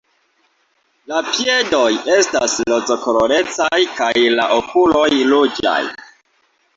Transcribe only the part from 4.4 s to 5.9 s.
okuloj ruĝaj.